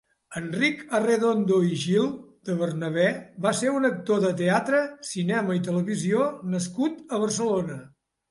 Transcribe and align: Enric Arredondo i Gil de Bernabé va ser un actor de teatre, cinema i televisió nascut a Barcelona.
Enric 0.39 0.79
Arredondo 0.99 1.57
i 1.73 1.75
Gil 1.81 2.07
de 2.49 2.55
Bernabé 2.61 3.03
va 3.47 3.51
ser 3.59 3.69
un 3.79 3.85
actor 3.91 4.23
de 4.25 4.33
teatre, 4.41 4.81
cinema 5.11 5.59
i 5.61 5.63
televisió 5.71 6.25
nascut 6.55 7.15
a 7.17 7.21
Barcelona. 7.25 7.77